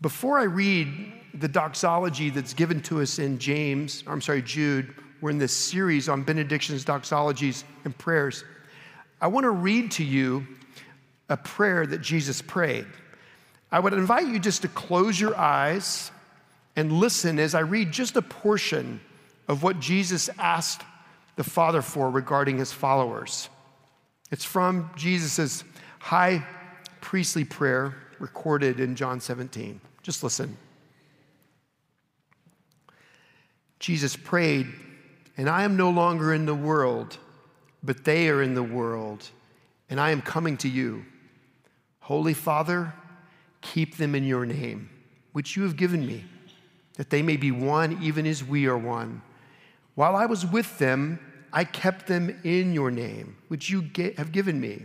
[0.00, 5.30] Before I read the doxology that's given to us in James, I'm sorry, Jude, we're
[5.30, 8.42] in this series on benedictions, doxologies, and prayers.
[9.20, 10.46] I want to read to you
[11.28, 12.86] a prayer that Jesus prayed.
[13.70, 16.10] I would invite you just to close your eyes
[16.76, 19.00] and listen as I read just a portion
[19.48, 20.82] of what Jesus asked
[21.36, 23.50] the Father for regarding his followers.
[24.30, 25.62] It's from Jesus'
[25.98, 26.46] high
[27.02, 29.80] priestly prayer recorded in John 17.
[30.02, 30.56] Just listen.
[33.78, 34.66] Jesus prayed,
[35.36, 37.16] And I am no longer in the world,
[37.82, 39.28] but they are in the world,
[39.88, 41.04] and I am coming to you.
[42.00, 42.92] Holy Father,
[43.60, 44.90] keep them in your name,
[45.32, 46.24] which you have given me,
[46.96, 49.22] that they may be one even as we are one.
[49.94, 51.18] While I was with them,
[51.52, 54.84] I kept them in your name, which you have given me.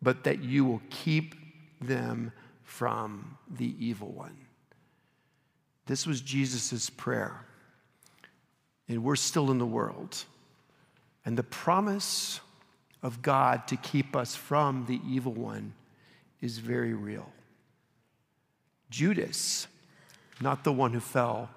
[0.00, 1.34] but that you will keep
[1.80, 2.32] them
[2.62, 4.36] from the evil one.
[5.86, 7.44] This was Jesus' prayer.
[8.88, 10.24] And we're still in the world.
[11.24, 12.40] And the promise
[13.02, 15.74] of God to keep us from the evil one
[16.40, 17.30] is very real.
[18.90, 19.66] Judas,
[20.40, 21.50] not the one who fell,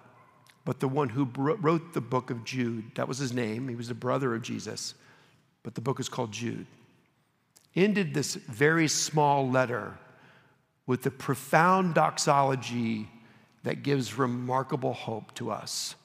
[0.66, 3.68] but the one who wrote the book of Jude, that was his name.
[3.68, 4.94] He was a brother of Jesus,
[5.64, 6.68] but the book is called Jude.
[7.76, 9.98] Ended this very small letter
[10.86, 13.08] with the profound doxology
[13.64, 15.96] that gives remarkable hope to us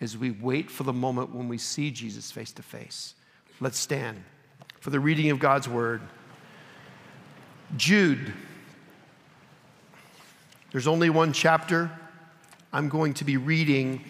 [0.00, 3.14] as we wait for the moment when we see Jesus face to face.
[3.60, 4.22] Let's stand
[4.80, 6.00] for the reading of God's word.
[7.76, 8.32] Jude.
[10.70, 11.90] There's only one chapter.
[12.72, 14.04] I'm going to be reading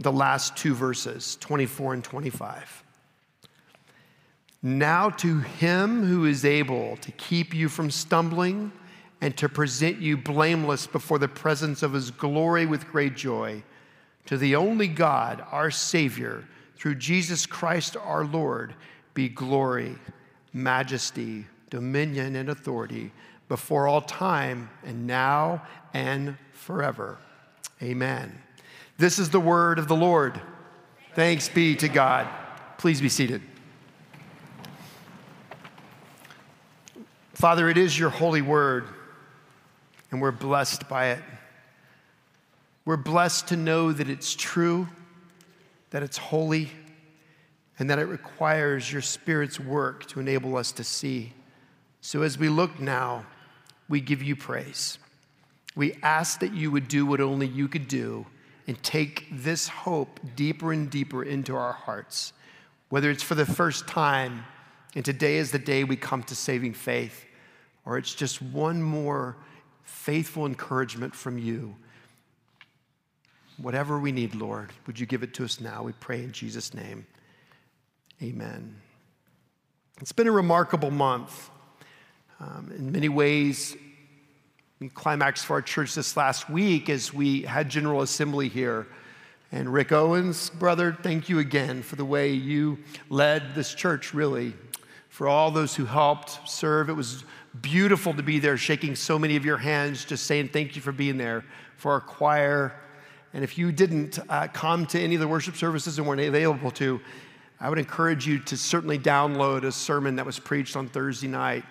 [0.00, 2.81] the last two verses, 24 and 25.
[4.62, 8.70] Now to him who is able to keep you from stumbling
[9.20, 13.62] and to present you blameless before the presence of his glory with great joy,
[14.26, 16.44] to the only God, our Savior,
[16.76, 18.74] through Jesus Christ our Lord,
[19.14, 19.96] be glory,
[20.52, 23.12] majesty, dominion, and authority
[23.48, 25.62] before all time and now
[25.94, 27.18] and forever.
[27.82, 28.36] Amen.
[28.98, 30.40] This is the word of the Lord.
[31.14, 32.28] Thanks be to God.
[32.78, 33.42] Please be seated.
[37.42, 38.84] Father, it is your holy word,
[40.12, 41.18] and we're blessed by it.
[42.84, 44.86] We're blessed to know that it's true,
[45.90, 46.70] that it's holy,
[47.80, 51.32] and that it requires your Spirit's work to enable us to see.
[52.00, 53.26] So as we look now,
[53.88, 55.00] we give you praise.
[55.74, 58.24] We ask that you would do what only you could do
[58.68, 62.34] and take this hope deeper and deeper into our hearts,
[62.88, 64.44] whether it's for the first time,
[64.94, 67.24] and today is the day we come to saving faith,
[67.84, 69.36] or it's just one more
[69.84, 71.74] faithful encouragement from you.
[73.58, 75.82] Whatever we need, Lord, would you give it to us now?
[75.82, 77.06] We pray in Jesus' name.
[78.22, 78.76] Amen.
[80.00, 81.50] It's been a remarkable month.
[82.40, 83.76] Um, in many ways,
[84.80, 88.88] we climaxed for our church this last week as we had General Assembly here.
[89.52, 92.78] And Rick Owens, brother, thank you again for the way you
[93.10, 94.54] led this church, really,
[95.08, 96.88] for all those who helped serve.
[96.88, 97.24] It was
[97.60, 100.92] beautiful to be there, shaking so many of your hands, just saying thank you for
[100.92, 101.44] being there,
[101.76, 102.74] for our choir.
[103.34, 106.70] And if you didn't uh, come to any of the worship services and weren't available
[106.72, 107.00] to,
[107.60, 111.64] I would encourage you to certainly download a sermon that was preached on Thursday night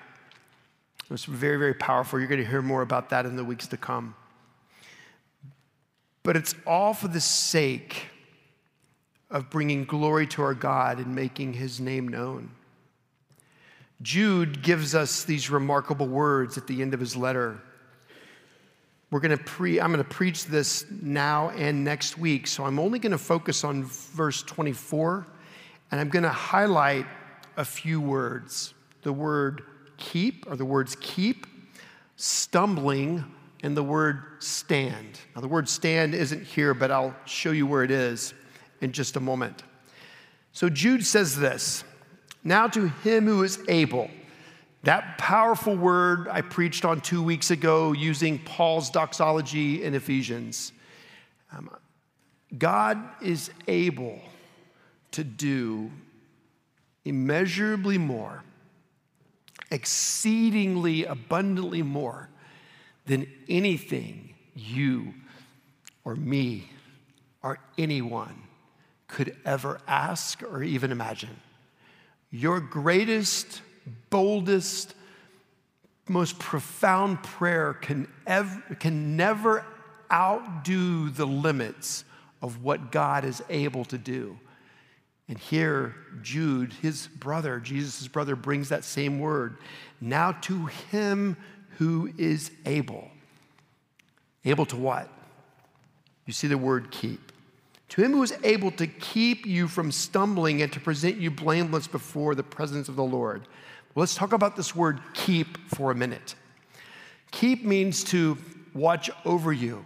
[1.11, 2.19] it was very, very powerful.
[2.19, 4.15] You're going to hear more about that in the weeks to come.
[6.23, 8.05] But it's all for the sake
[9.29, 12.51] of bringing glory to our God and making his name known.
[14.01, 17.61] Jude gives us these remarkable words at the end of his letter.
[19.11, 22.79] We're going to pre I'm going to preach this now and next week, so I'm
[22.79, 25.27] only going to focus on verse 24
[25.91, 27.05] and I'm going to highlight
[27.57, 28.73] a few words.
[29.03, 29.63] The word
[29.97, 31.45] keep, or the words keep,
[32.15, 33.25] stumbling,
[33.63, 35.19] and the word stand.
[35.35, 38.33] Now, the word stand isn't here, but I'll show you where it is
[38.79, 39.63] in just a moment.
[40.53, 41.83] So, Jude says this
[42.43, 44.09] Now to him who is able,
[44.83, 50.71] That powerful word I preached on two weeks ago using Paul's doxology in Ephesians.
[51.55, 51.69] Um,
[52.57, 54.19] God is able
[55.11, 55.91] to do
[57.05, 58.43] immeasurably more,
[59.69, 62.29] exceedingly abundantly more
[63.05, 65.13] than anything you
[66.03, 66.71] or me
[67.43, 68.35] or anyone
[69.07, 71.39] could ever ask or even imagine.
[72.31, 73.61] Your greatest,
[74.09, 74.95] boldest,
[76.07, 79.65] most profound prayer can, ever, can never
[80.11, 82.03] outdo the limits
[82.41, 84.39] of what God is able to do.
[85.27, 89.57] And here, Jude, his brother, Jesus' brother, brings that same word.
[90.01, 91.37] Now to him
[91.77, 93.09] who is able.
[94.43, 95.09] Able to what?
[96.25, 97.30] You see the word keep.
[97.91, 101.87] To him who is able to keep you from stumbling and to present you blameless
[101.87, 103.41] before the presence of the Lord.
[103.95, 106.35] Let's talk about this word keep for a minute.
[107.31, 108.37] Keep means to
[108.73, 109.83] watch over you.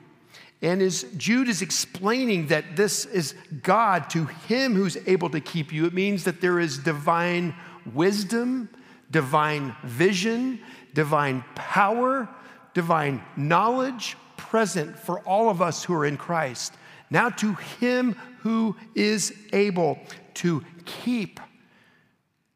[0.62, 5.74] And as Jude is explaining that this is God to him who's able to keep
[5.74, 7.56] you, it means that there is divine
[7.92, 8.69] wisdom,
[9.10, 10.60] divine vision,
[10.94, 12.30] divine power,
[12.75, 16.74] divine knowledge present for all of us who are in Christ.
[17.10, 20.00] Now, to him who is able
[20.36, 21.40] to keep,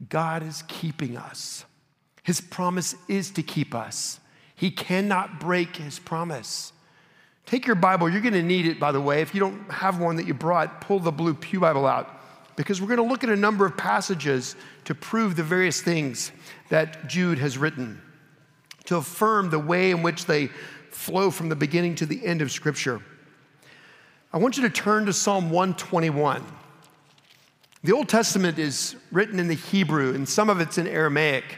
[0.07, 1.65] God is keeping us.
[2.23, 4.19] His promise is to keep us.
[4.55, 6.73] He cannot break his promise.
[7.45, 9.21] Take your Bible, you're going to need it, by the way.
[9.21, 12.19] If you don't have one that you brought, pull the blue Pew Bible out
[12.55, 16.31] because we're going to look at a number of passages to prove the various things
[16.67, 18.01] that Jude has written,
[18.83, 20.47] to affirm the way in which they
[20.91, 23.01] flow from the beginning to the end of Scripture.
[24.31, 26.45] I want you to turn to Psalm 121.
[27.83, 31.57] The Old Testament is written in the Hebrew, and some of it's in Aramaic.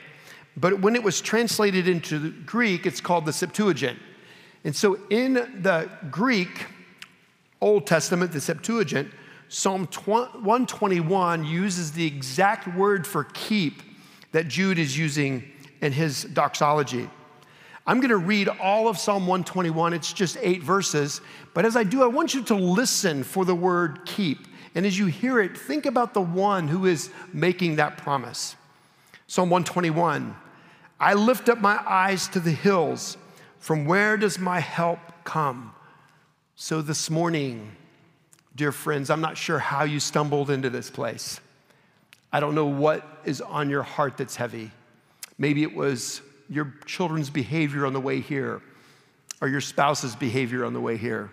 [0.55, 3.99] But when it was translated into Greek, it's called the Septuagint.
[4.63, 6.67] And so in the Greek
[7.59, 9.11] Old Testament, the Septuagint,
[9.49, 13.81] Psalm 121 uses the exact word for keep
[14.31, 15.43] that Jude is using
[15.81, 17.09] in his doxology.
[17.85, 19.93] I'm going to read all of Psalm 121.
[19.93, 21.21] It's just eight verses.
[21.53, 24.47] But as I do, I want you to listen for the word keep.
[24.75, 28.55] And as you hear it, think about the one who is making that promise.
[29.27, 30.35] Psalm 121
[30.99, 33.17] I lift up my eyes to the hills.
[33.59, 35.73] From where does my help come?
[36.55, 37.71] So this morning,
[38.55, 41.39] dear friends, I'm not sure how you stumbled into this place.
[42.31, 44.71] I don't know what is on your heart that's heavy.
[45.37, 48.61] Maybe it was your children's behavior on the way here,
[49.39, 51.31] or your spouse's behavior on the way here.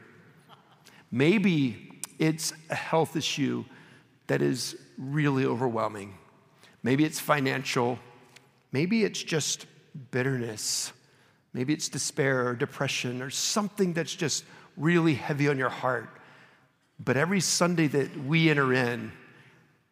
[1.11, 3.65] Maybe it's a health issue
[4.29, 6.15] that is really overwhelming.
[6.85, 7.99] Maybe it's financial.
[8.71, 9.67] Maybe it's just
[10.13, 10.93] bitterness.
[11.53, 14.45] Maybe it's despair or depression or something that's just
[14.77, 16.09] really heavy on your heart.
[17.05, 19.11] But every Sunday that we enter in,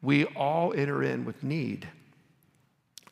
[0.03, 1.89] we all enter in with need.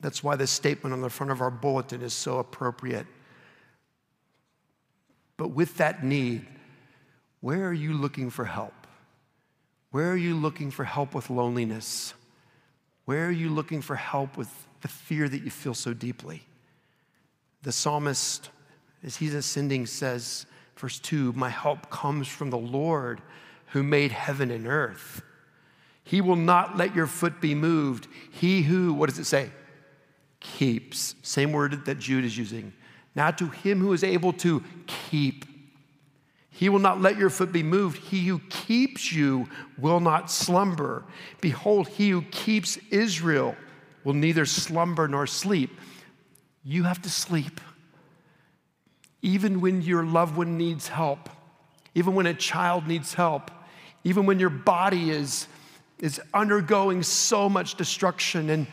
[0.05, 3.07] That's why this statement on the front of our bulletin is so appropriate.
[5.39, 6.45] But with that need,
[7.41, 8.75] where are you looking for help?
[9.93, 12.13] Where are you looking for help with loneliness?
[13.07, 14.51] Where are you looking for help with
[14.83, 16.43] the fear that you feel so deeply?
[17.63, 18.51] The psalmist,
[19.03, 20.45] as he's ascending, says,
[20.77, 23.23] verse 2 My help comes from the Lord
[23.69, 25.23] who made heaven and earth.
[26.03, 28.07] He will not let your foot be moved.
[28.31, 29.49] He who, what does it say?
[30.45, 31.17] Keeps.
[31.23, 32.73] Same word that Jude is using.
[33.15, 35.47] Now to him who is able to keep.
[36.51, 37.99] He will not let your foot be moved.
[37.99, 39.49] He who keeps you
[39.79, 41.05] will not slumber.
[41.41, 43.57] Behold, he who keeps Israel
[44.05, 45.71] will neither slumber nor sleep.
[46.63, 47.61] You have to sleep.
[49.23, 51.31] Even when your loved one needs help,
[51.95, 53.51] even when a child needs help,
[54.05, 55.49] even when your body is,
[55.99, 58.67] is undergoing so much destruction and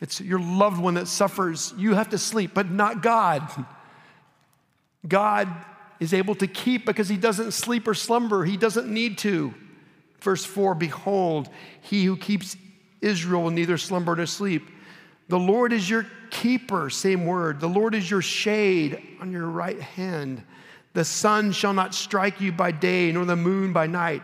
[0.00, 3.42] it's your loved one that suffers, you have to sleep, but not God.
[5.06, 5.48] God
[5.98, 9.54] is able to keep because he doesn't sleep or slumber, he doesn't need to.
[10.20, 11.48] Verse 4 Behold,
[11.82, 12.56] he who keeps
[13.00, 14.68] Israel will neither slumber nor sleep.
[15.28, 17.60] The Lord is your keeper, same word.
[17.60, 20.42] The Lord is your shade on your right hand.
[20.92, 24.22] The sun shall not strike you by day, nor the moon by night.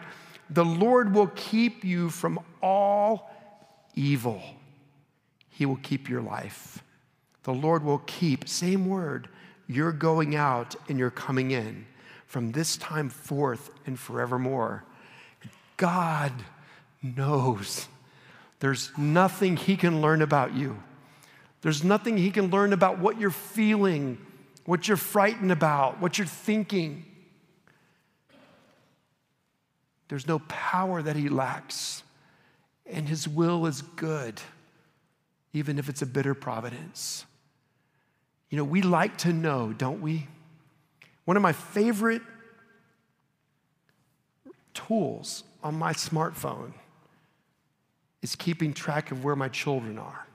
[0.50, 3.30] The Lord will keep you from all
[3.94, 4.42] evil.
[5.56, 6.82] He will keep your life.
[7.44, 9.28] The Lord will keep, same word,
[9.66, 11.86] your going out and your coming in
[12.26, 14.84] from this time forth and forevermore.
[15.78, 16.32] God
[17.02, 17.88] knows
[18.60, 20.82] there's nothing He can learn about you
[21.66, 24.18] There's nothing he can learn about what you're feeling,
[24.66, 27.04] what you're frightened about, what you're thinking.
[30.08, 32.04] There's no power that he lacks,
[32.86, 34.40] and his will is good,
[35.56, 37.24] even if it's a bitter providence.
[38.50, 40.28] You know, we like to know, don't we?
[41.24, 42.20] One of my favorite
[44.74, 46.72] tools on my smartphone
[48.20, 50.26] is keeping track of where my children are.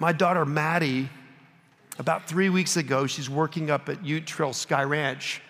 [0.00, 1.08] My daughter Maddie,
[2.00, 5.40] about three weeks ago, she's working up at Ute Trail Sky Ranch.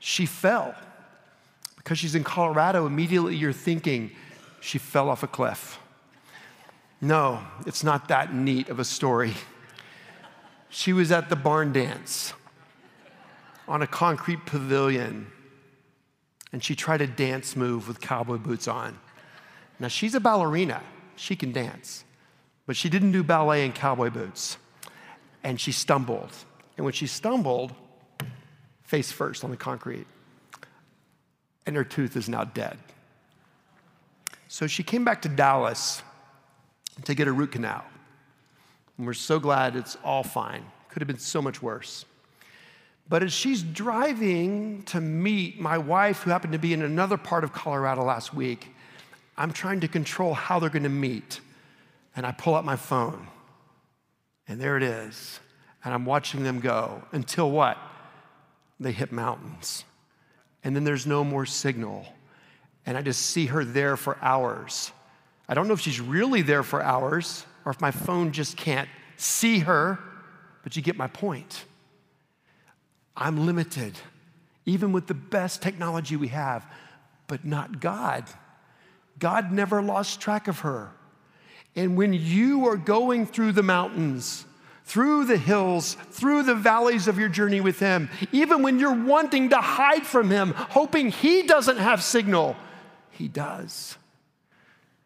[0.00, 0.74] She fell.
[1.76, 4.10] Because she's in Colorado, immediately you're thinking
[4.60, 5.78] she fell off a cliff.
[7.00, 9.34] No, it's not that neat of a story.
[10.68, 12.34] She was at the barn dance
[13.66, 15.26] on a concrete pavilion
[16.52, 18.98] and she tried a dance move with cowboy boots on.
[19.78, 20.82] Now, she's a ballerina,
[21.16, 22.04] she can dance,
[22.66, 24.58] but she didn't do ballet in cowboy boots.
[25.42, 26.30] And she stumbled.
[26.76, 27.72] And when she stumbled,
[28.82, 30.06] face first on the concrete,
[31.66, 32.78] and her tooth is now dead.
[34.48, 36.02] So she came back to Dallas
[37.04, 37.84] to get a root canal.
[38.96, 40.64] And we're so glad it's all fine.
[40.88, 42.04] Could have been so much worse.
[43.08, 47.42] But as she's driving to meet my wife, who happened to be in another part
[47.42, 48.68] of Colorado last week,
[49.36, 51.40] I'm trying to control how they're going to meet.
[52.14, 53.26] And I pull out my phone,
[54.46, 55.40] and there it is.
[55.84, 57.78] And I'm watching them go until what?
[58.78, 59.84] They hit mountains.
[60.62, 62.06] And then there's no more signal.
[62.84, 64.92] And I just see her there for hours.
[65.50, 68.88] I don't know if she's really there for hours or if my phone just can't
[69.16, 69.98] see her,
[70.62, 71.64] but you get my point.
[73.16, 73.98] I'm limited,
[74.64, 76.64] even with the best technology we have,
[77.26, 78.26] but not God.
[79.18, 80.92] God never lost track of her.
[81.74, 84.46] And when you are going through the mountains,
[84.84, 89.48] through the hills, through the valleys of your journey with Him, even when you're wanting
[89.48, 92.54] to hide from Him, hoping He doesn't have signal,
[93.10, 93.96] He does.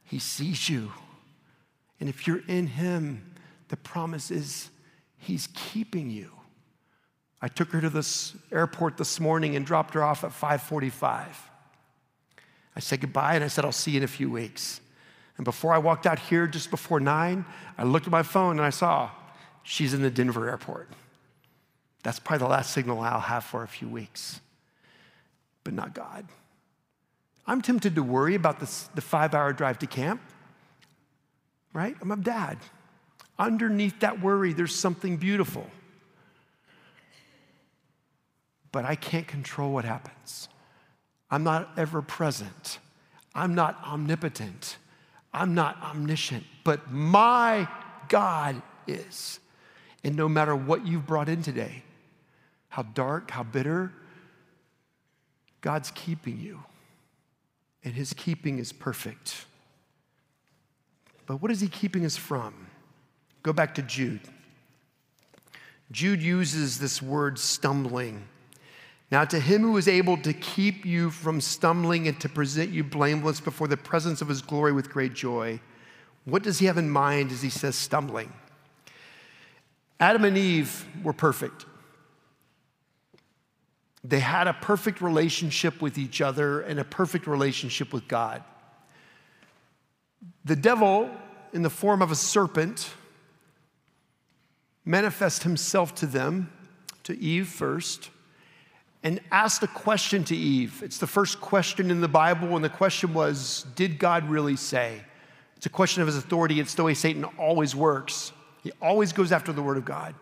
[0.05, 0.93] He sees you.
[2.01, 3.35] And if you're in Him,
[3.69, 4.71] the promise is
[5.17, 6.31] He's keeping you.
[7.41, 11.51] I took her to this airport this morning and dropped her off at 545.
[12.77, 14.81] I said goodbye and I said, I'll see you in a few weeks.
[15.37, 17.45] And before I walked out here, just before nine,
[17.77, 19.11] I looked at my phone and I saw
[19.63, 20.89] she's in the Denver airport.
[22.03, 24.41] That's probably the last signal I'll have for a few weeks,
[25.65, 26.27] but not God.
[27.47, 30.21] I'm tempted to worry about this, the five hour drive to camp,
[31.73, 31.97] right?
[32.01, 32.59] I'm a dad.
[33.39, 35.69] Underneath that worry, there's something beautiful
[38.75, 40.49] but I can't control what happens.
[41.31, 42.81] I'm not ever present.
[43.33, 44.79] I'm not omnipotent.
[45.33, 47.69] I'm not omniscient, but my
[48.09, 49.39] God is.
[50.03, 51.85] And no matter what you've brought in today,
[52.69, 53.93] how dark, how bitter,
[55.61, 56.59] God's keeping you.
[57.85, 59.45] And his keeping is perfect.
[61.27, 62.55] But what is he keeping us from?
[63.43, 64.21] Go back to Jude.
[65.93, 68.25] Jude uses this word stumbling
[69.15, 72.83] now, to him who is able to keep you from stumbling and to present you
[72.83, 75.61] blameless before the presence of his glory with great joy,
[76.25, 78.33] what does he have in mind as he says stumbling?
[80.01, 81.67] Adam and Eve were perfect.
[84.05, 88.45] They had a perfect relationship with each other and a perfect relationship with God.
[90.45, 91.11] The devil,
[91.55, 92.91] in the form of a serpent,
[94.85, 96.53] manifests himself to them,
[97.05, 98.11] to Eve first
[99.05, 100.83] and asked a question to Eve.
[100.83, 105.03] It's the first question in the Bible, and the question was Did God really say?
[105.57, 106.59] It's a question of his authority.
[106.59, 108.33] It's the way Satan always works.
[108.63, 110.15] He always goes after the word of God.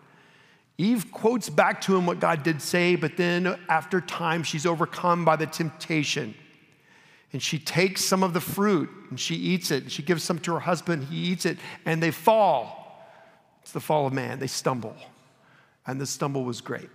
[0.77, 5.23] Eve quotes back to him what God did say, but then after time, she's overcome
[5.23, 6.33] by the temptation.
[7.31, 9.91] And she takes some of the fruit and she eats it.
[9.91, 12.79] She gives some to her husband, he eats it, and they fall.
[13.61, 14.39] It's the fall of man.
[14.39, 14.95] They stumble.
[15.85, 16.89] And the stumble was great.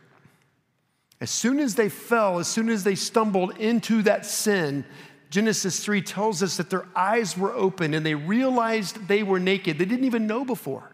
[1.20, 4.84] As soon as they fell, as soon as they stumbled into that sin,
[5.30, 9.78] Genesis 3 tells us that their eyes were open and they realized they were naked.
[9.78, 10.90] They didn't even know before.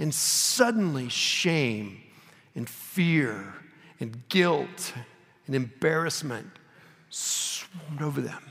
[0.00, 2.00] And suddenly, shame
[2.54, 3.54] and fear
[4.00, 4.94] and guilt
[5.46, 6.48] and embarrassment
[7.10, 8.42] swarmed over them.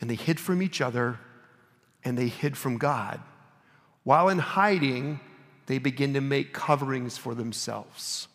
[0.00, 1.20] And they hid from each other
[2.02, 3.20] and they hid from God.
[4.02, 5.20] While in hiding,
[5.66, 8.26] they begin to make coverings for themselves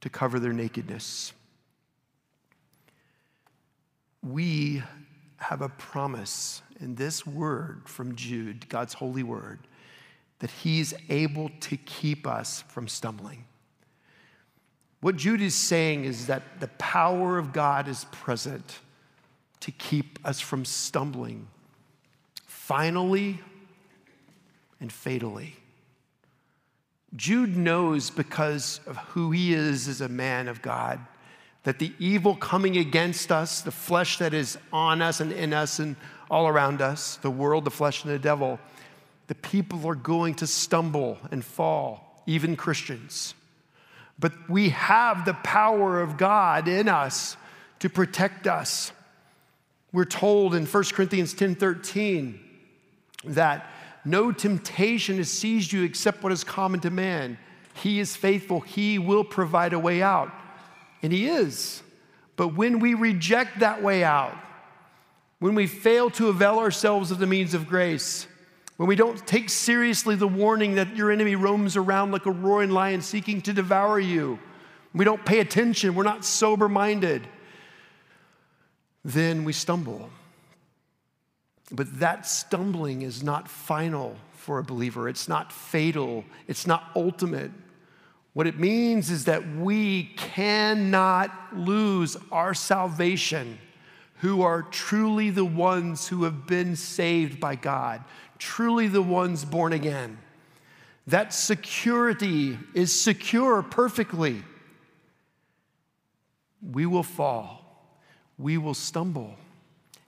[0.00, 1.34] to cover their nakedness.
[4.22, 4.82] We
[5.36, 9.60] have a promise in this word from Jude, God's holy word,
[10.44, 13.46] that he's able to keep us from stumbling.
[15.00, 18.80] What Jude is saying is that the power of God is present
[19.60, 21.48] to keep us from stumbling
[22.44, 23.40] finally
[24.80, 25.56] and fatally.
[27.16, 31.00] Jude knows because of who he is as a man of God
[31.62, 35.78] that the evil coming against us, the flesh that is on us and in us
[35.78, 35.96] and
[36.30, 38.60] all around us, the world, the flesh, and the devil,
[39.26, 43.34] the people are going to stumble and fall, even Christians.
[44.18, 47.36] But we have the power of God in us
[47.80, 48.92] to protect us.
[49.92, 52.40] We're told in 1 Corinthians 10 13
[53.24, 53.70] that
[54.04, 57.38] no temptation has seized you except what is common to man.
[57.74, 60.32] He is faithful, He will provide a way out.
[61.02, 61.82] And He is.
[62.36, 64.36] But when we reject that way out,
[65.38, 68.26] when we fail to avail ourselves of the means of grace,
[68.76, 72.70] when we don't take seriously the warning that your enemy roams around like a roaring
[72.70, 74.38] lion seeking to devour you,
[74.92, 77.26] we don't pay attention, we're not sober minded,
[79.04, 80.10] then we stumble.
[81.70, 87.50] But that stumbling is not final for a believer, it's not fatal, it's not ultimate.
[88.34, 93.58] What it means is that we cannot lose our salvation
[94.18, 98.02] who are truly the ones who have been saved by God,
[98.44, 100.18] truly the ones born again.
[101.06, 104.42] That security is secure perfectly.
[106.62, 107.88] We will fall,
[108.38, 109.34] we will stumble.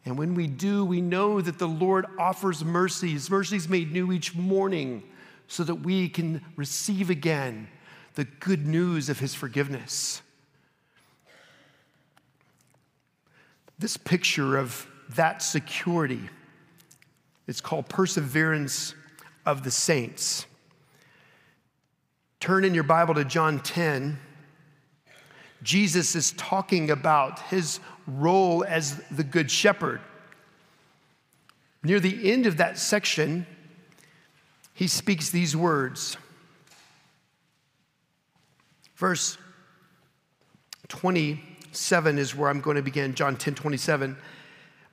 [0.05, 4.37] And when we do, we know that the Lord offers mercies, mercies made new each
[4.37, 5.03] morning,
[5.49, 7.69] so that we can receive again
[8.15, 10.21] the good news of His forgiveness.
[13.79, 16.29] This picture of that security
[17.47, 18.95] is called perseverance
[19.45, 20.47] of the saints.
[22.41, 24.19] Turn in your Bible to John 10.
[25.63, 30.01] Jesus is talking about his role as the good shepherd.
[31.83, 33.47] Near the end of that section,
[34.75, 36.17] he speaks these words.
[38.97, 39.39] Verse
[40.89, 44.17] 27 is where I'm going to begin, John 10 27.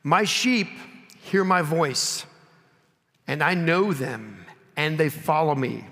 [0.04, 0.68] My sheep
[1.24, 2.26] hear my voice,
[3.28, 5.86] and I know them, and they follow me.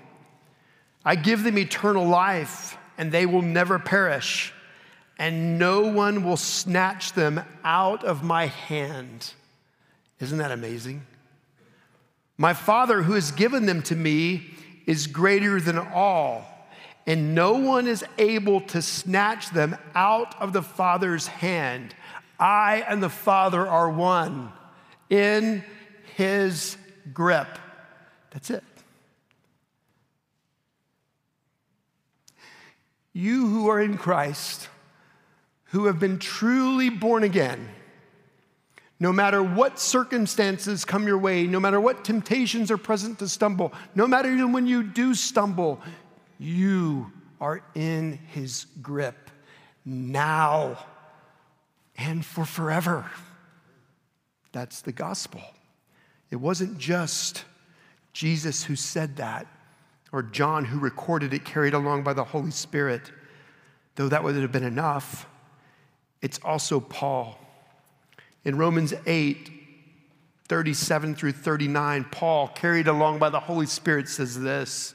[1.04, 4.52] I give them eternal life, and they will never perish
[5.22, 9.32] and no one will snatch them out of my hand.
[10.18, 11.06] Isn't that amazing?
[12.36, 14.50] My Father, who has given them to me,
[14.84, 16.44] is greater than all,
[17.06, 21.94] and no one is able to snatch them out of the Father's hand.
[22.40, 24.50] I and the Father are one
[25.08, 25.62] in
[26.16, 26.76] his
[27.12, 27.58] grip.
[28.30, 28.64] That's it.
[33.12, 34.68] You who are in Christ
[35.72, 37.68] who have been truly born again,
[39.00, 43.72] no matter what circumstances come your way, no matter what temptations are present to stumble,
[43.94, 45.80] no matter even when you do stumble,
[46.38, 47.10] you
[47.40, 49.30] are in his grip
[49.84, 50.78] now
[51.96, 53.10] and for forever.
[54.52, 55.42] That's the gospel.
[56.32, 57.44] It wasn't just
[58.12, 59.46] Jesus who said that,
[60.10, 63.12] or John who recorded it, carried along by the Holy Spirit,
[63.94, 65.28] though that would have been enough
[66.22, 67.36] it's also Paul.
[68.44, 69.50] In Romans 8,
[70.48, 74.94] 37 through 39, Paul, carried along by the Holy Spirit, says this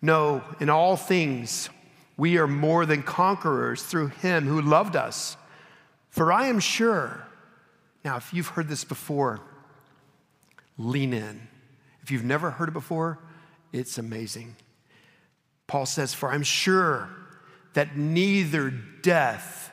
[0.00, 1.68] No, in all things,
[2.16, 5.36] we are more than conquerors through him who loved us.
[6.08, 7.26] For I am sure,
[8.04, 9.40] now, if you've heard this before,
[10.78, 11.48] lean in.
[12.02, 13.18] If you've never heard it before,
[13.72, 14.56] it's amazing.
[15.66, 17.10] Paul says, For I'm sure
[17.74, 19.72] that neither death,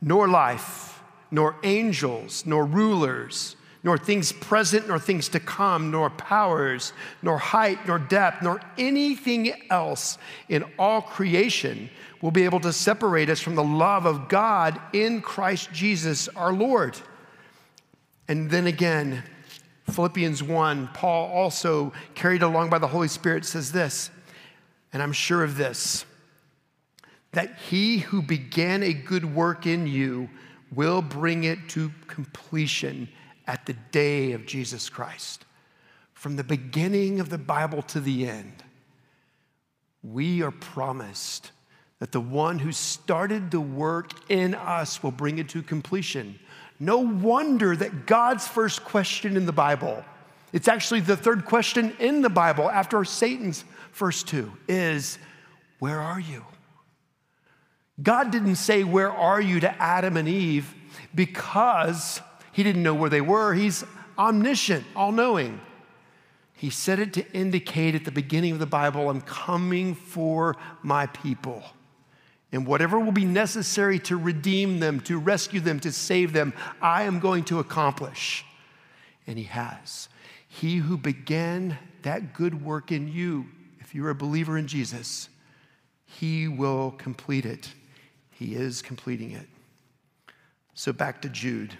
[0.00, 6.92] nor life, nor angels, nor rulers, nor things present, nor things to come, nor powers,
[7.22, 10.16] nor height, nor depth, nor anything else
[10.48, 11.90] in all creation
[12.22, 16.52] will be able to separate us from the love of God in Christ Jesus our
[16.52, 16.98] Lord.
[18.26, 19.22] And then again,
[19.90, 24.10] Philippians 1, Paul also carried along by the Holy Spirit says this,
[24.92, 26.06] and I'm sure of this
[27.32, 30.30] that he who began a good work in you
[30.72, 33.08] will bring it to completion
[33.46, 35.44] at the day of Jesus Christ.
[36.12, 38.62] From the beginning of the Bible to the end,
[40.02, 41.50] we are promised
[41.98, 46.38] that the one who started the work in us will bring it to completion.
[46.80, 50.04] No wonder that God's first question in the Bible,
[50.52, 55.18] it's actually the third question in the Bible after Satan's first two, is
[55.78, 56.44] Where are you?
[58.02, 60.74] God didn't say, Where are you to Adam and Eve
[61.14, 62.20] because
[62.52, 63.54] he didn't know where they were.
[63.54, 63.84] He's
[64.18, 65.60] omniscient, all knowing.
[66.54, 71.06] He said it to indicate at the beginning of the Bible, I'm coming for my
[71.06, 71.62] people.
[72.54, 77.02] And whatever will be necessary to redeem them, to rescue them, to save them, I
[77.02, 78.44] am going to accomplish.
[79.26, 80.08] And He has.
[80.46, 83.46] He who began that good work in you,
[83.80, 85.28] if you're a believer in Jesus,
[86.06, 87.72] He will complete it.
[88.30, 89.48] He is completing it.
[90.74, 91.76] So back to Jude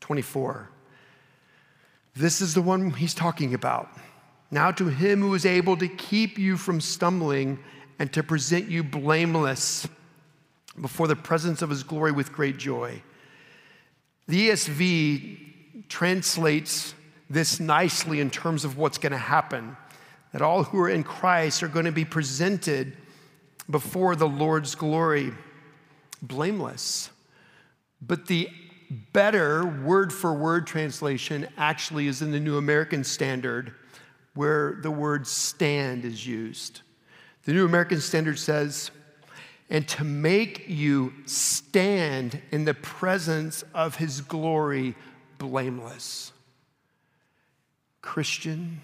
[0.00, 0.70] 24.
[2.14, 3.90] This is the one he's talking about.
[4.50, 7.58] Now, to him who is able to keep you from stumbling
[7.98, 9.86] and to present you blameless
[10.80, 13.02] before the presence of his glory with great joy.
[14.28, 16.94] The ESV translates
[17.30, 19.76] this nicely in terms of what's going to happen
[20.32, 22.96] that all who are in Christ are going to be presented
[23.70, 25.32] before the Lord's glory
[26.20, 27.10] blameless.
[28.02, 28.50] But the
[29.12, 33.74] better word for word translation actually is in the New American Standard,
[34.34, 36.82] where the word stand is used.
[37.46, 38.90] The New American Standard says,
[39.70, 44.96] and to make you stand in the presence of his glory
[45.38, 46.32] blameless.
[48.02, 48.80] Christian,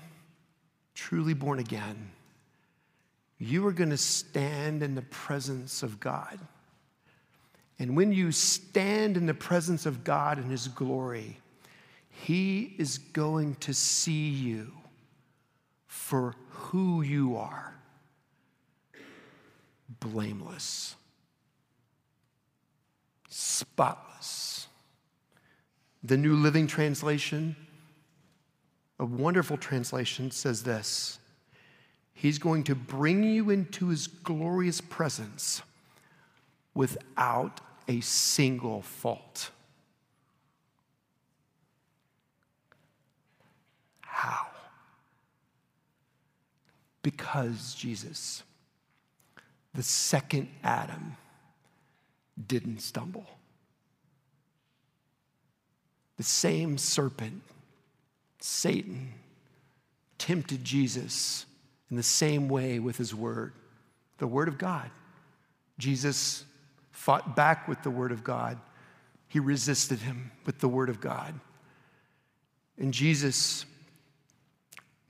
[0.95, 2.11] truly born again,
[3.39, 6.39] you are going to stand in the presence of God.
[7.81, 11.39] And when you stand in the presence of God in His glory,
[12.09, 14.71] He is going to see you
[15.89, 17.75] for who you are
[20.01, 20.97] blameless,
[23.29, 24.67] spotless.
[26.05, 27.55] The New Living Translation,
[28.99, 31.19] a wonderful translation, says this
[32.13, 35.63] He's going to bring you into His glorious presence
[36.75, 39.51] without a single fault.
[44.01, 44.47] How?
[47.03, 48.43] Because Jesus,
[49.75, 51.17] the second Adam,
[52.47, 53.27] didn't stumble.
[56.17, 57.43] The same serpent,
[58.41, 59.13] Satan,
[60.19, 61.47] tempted Jesus
[61.91, 63.53] in the same way with his word,
[64.19, 64.91] the word of God.
[65.79, 66.45] Jesus
[66.93, 68.59] fought back with the Word of God.
[69.27, 71.35] He resisted him with the Word of God.
[72.79, 73.67] And Jesus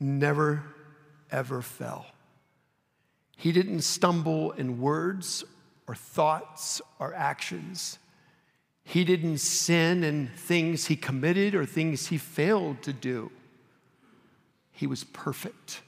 [0.00, 0.62] never,
[1.30, 2.06] ever fell.
[3.42, 5.42] He didn't stumble in words
[5.88, 7.98] or thoughts or actions.
[8.84, 13.32] He didn't sin in things he committed or things he failed to do.
[14.70, 15.82] He was perfect.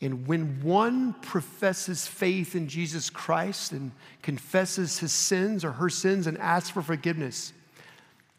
[0.00, 6.26] And when one professes faith in Jesus Christ and confesses his sins or her sins
[6.26, 7.52] and asks for forgiveness,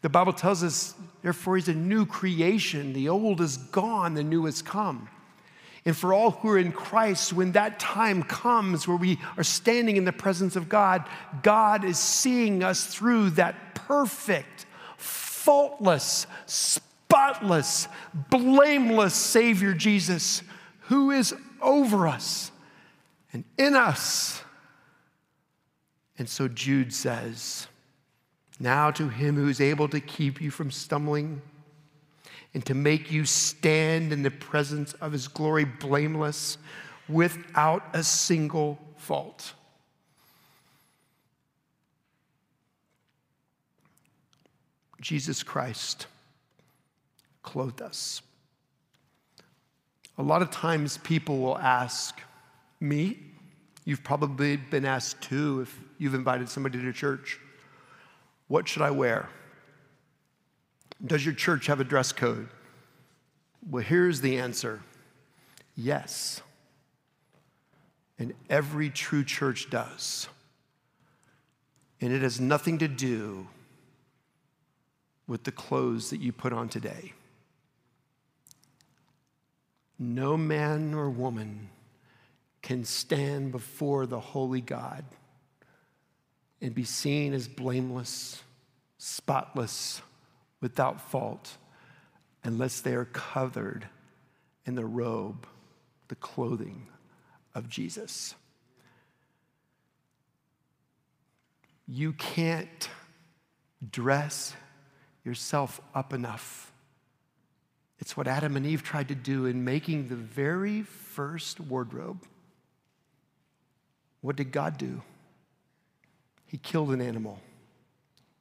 [0.02, 2.92] the Bible tells us, therefore, he's a new creation.
[2.92, 5.08] The old is gone, the new has come.
[5.84, 9.96] And for all who are in Christ, when that time comes where we are standing
[9.96, 11.08] in the presence of God,
[11.42, 14.66] God is seeing us through that perfect,
[14.98, 17.88] faultless, spotless,
[18.28, 20.42] blameless Savior Jesus,
[20.82, 22.52] who is over us
[23.32, 24.42] and in us.
[26.18, 27.68] And so Jude says,
[28.58, 31.40] Now to him who is able to keep you from stumbling
[32.54, 36.58] and to make you stand in the presence of his glory blameless
[37.08, 39.52] without a single fault.
[45.00, 46.06] Jesus Christ
[47.42, 48.20] clothed us.
[50.18, 52.20] A lot of times people will ask
[52.80, 53.18] me,
[53.84, 57.38] you've probably been asked too if you've invited somebody to church,
[58.48, 59.28] what should I wear?
[61.04, 62.48] Does your church have a dress code?
[63.68, 64.80] Well, here's the answer
[65.76, 66.42] yes.
[68.18, 70.28] And every true church does.
[72.02, 73.46] And it has nothing to do
[75.26, 77.14] with the clothes that you put on today.
[79.98, 81.70] No man or woman
[82.62, 85.04] can stand before the holy God
[86.60, 88.42] and be seen as blameless,
[88.98, 90.02] spotless,
[90.60, 91.56] without fault,
[92.44, 93.88] unless they are covered
[94.66, 95.46] in the robe,
[96.08, 96.86] the clothing
[97.54, 98.34] of Jesus.
[101.86, 102.88] You can't
[103.90, 104.54] dress
[105.24, 106.72] yourself up enough.
[107.98, 112.24] It's what Adam and Eve tried to do in making the very first wardrobe.
[114.20, 115.02] What did God do?
[116.46, 117.40] He killed an animal,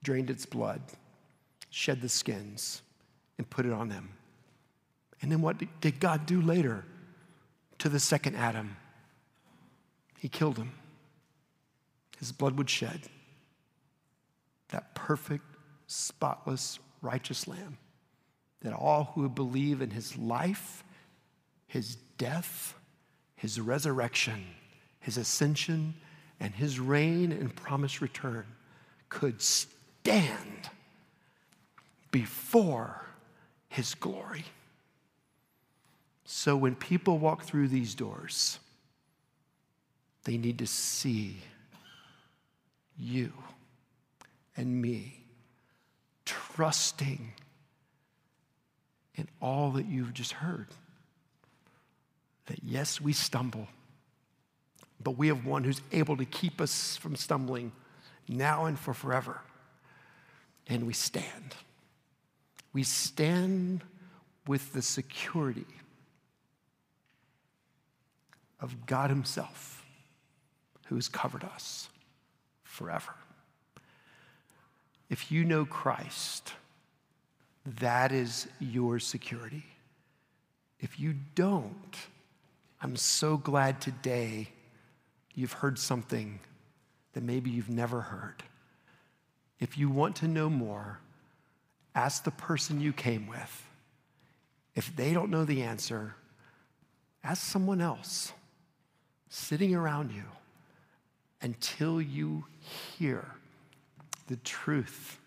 [0.03, 0.81] drained its blood,
[1.69, 2.81] shed the skins,
[3.37, 4.09] and put it on them.
[5.21, 6.85] And then what did God do later
[7.79, 8.77] to the second Adam?
[10.17, 10.73] He killed him.
[12.19, 13.01] His blood would shed.
[14.69, 15.45] That perfect,
[15.87, 17.77] spotless, righteous lamb
[18.61, 20.83] that all who would believe in his life,
[21.67, 22.75] his death,
[23.35, 24.45] his resurrection,
[24.99, 25.95] his ascension,
[26.39, 28.45] and his reign and promised return
[29.07, 30.69] could stand
[32.11, 33.05] before
[33.67, 34.45] his glory.
[36.25, 38.59] So when people walk through these doors,
[40.23, 41.37] they need to see
[42.97, 43.31] you
[44.55, 45.23] and me
[46.25, 47.33] trusting
[49.15, 50.67] in all that you've just heard.
[52.45, 53.67] That yes, we stumble,
[55.03, 57.71] but we have one who's able to keep us from stumbling
[58.27, 59.41] now and for forever.
[60.67, 61.55] And we stand.
[62.73, 63.83] We stand
[64.47, 65.65] with the security
[68.59, 69.85] of God Himself
[70.87, 71.89] who has covered us
[72.63, 73.13] forever.
[75.09, 76.53] If you know Christ,
[77.65, 79.65] that is your security.
[80.79, 81.95] If you don't,
[82.81, 84.49] I'm so glad today
[85.35, 86.39] you've heard something
[87.13, 88.43] that maybe you've never heard.
[89.59, 90.99] If you want to know more,
[91.99, 93.65] ask the person you came with.
[94.73, 96.15] If they don't know the answer,
[97.25, 98.31] ask someone else
[99.27, 100.23] sitting around you
[101.41, 102.45] until you
[102.97, 103.25] hear
[104.27, 105.19] the truth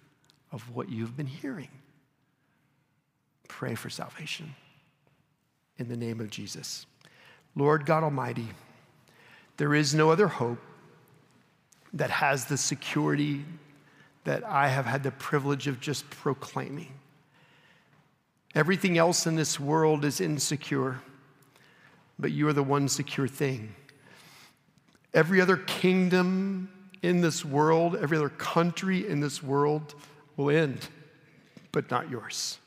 [0.50, 1.68] of what you've been hearing.
[3.48, 4.54] Pray for salvation
[5.76, 6.86] in the name of Jesus.
[7.54, 8.48] Lord God Almighty,
[9.58, 10.58] there is no other hope
[11.92, 13.44] that has the security
[14.24, 16.92] that I have had the privilege of just proclaiming.
[18.54, 21.00] Everything else in this world is insecure,
[22.18, 23.74] but you are the one secure thing.
[25.14, 26.70] Every other kingdom
[27.02, 29.94] in this world, every other country in this world
[30.36, 30.88] will end,
[31.72, 32.58] but not yours.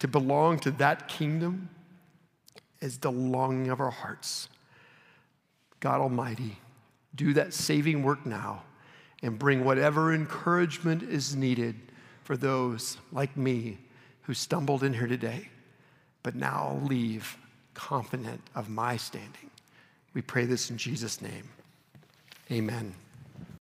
[0.00, 1.70] To belong to that kingdom
[2.80, 4.48] is the longing of our hearts.
[5.80, 6.58] God Almighty,
[7.14, 8.62] do that saving work now
[9.24, 11.74] and bring whatever encouragement is needed
[12.24, 13.78] for those like me
[14.22, 15.48] who stumbled in here today,
[16.22, 17.38] but now leave
[17.72, 19.50] confident of my standing.
[20.12, 21.48] We pray this in Jesus' name.
[22.52, 22.94] Amen.